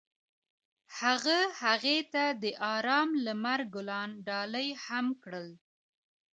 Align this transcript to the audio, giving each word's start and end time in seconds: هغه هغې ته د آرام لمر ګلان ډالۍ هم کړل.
هغه 0.99 1.39
هغې 1.61 1.99
ته 2.13 2.23
د 2.43 2.45
آرام 2.75 3.09
لمر 3.25 3.61
ګلان 3.73 4.09
ډالۍ 4.27 4.67
هم 4.85 5.05
کړل. 5.23 5.47